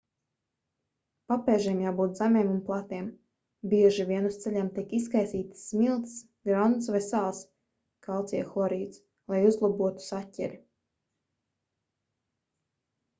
[1.31, 3.09] papēžiem jābūt zemiem un platiem.
[3.73, 6.17] bieži vien uz ceļiem tiek izkaisītas smiltis
[6.51, 7.43] grants vai sāls
[8.09, 10.61] kalcija hlorīds lai uzlabotu saķeri